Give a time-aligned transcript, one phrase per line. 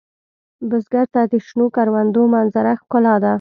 [0.69, 3.29] بزګر ته د شنو کروندو منظره ښکلا ده